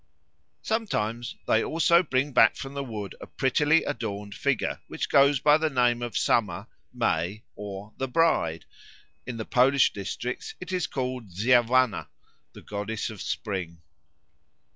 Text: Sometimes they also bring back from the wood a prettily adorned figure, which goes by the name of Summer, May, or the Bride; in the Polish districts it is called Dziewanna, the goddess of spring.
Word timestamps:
Sometimes 0.63 1.35
they 1.45 1.63
also 1.63 2.01
bring 2.01 2.31
back 2.33 2.55
from 2.55 2.73
the 2.73 2.83
wood 2.83 3.13
a 3.21 3.27
prettily 3.27 3.83
adorned 3.83 4.33
figure, 4.33 4.79
which 4.87 5.09
goes 5.09 5.39
by 5.39 5.59
the 5.59 5.69
name 5.69 6.01
of 6.01 6.17
Summer, 6.17 6.65
May, 6.91 7.43
or 7.55 7.93
the 7.97 8.07
Bride; 8.07 8.65
in 9.27 9.37
the 9.37 9.45
Polish 9.45 9.93
districts 9.93 10.55
it 10.59 10.71
is 10.71 10.87
called 10.87 11.29
Dziewanna, 11.29 12.07
the 12.53 12.63
goddess 12.63 13.11
of 13.11 13.21
spring. 13.21 13.77